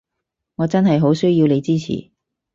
[0.55, 2.09] 我真係好需要你支持